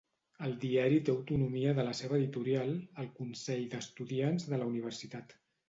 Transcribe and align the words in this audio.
El 0.45 0.53
diari 0.61 0.95
té 1.09 1.13
autonomia 1.13 1.75
de 1.81 1.85
la 1.89 1.93
seva 1.99 2.17
editorial, 2.21 2.73
el 3.05 3.13
Consell 3.21 3.63
d'Estudiants 3.77 4.51
de 4.51 4.63
la 4.65 4.73
Universitat. 4.75 5.41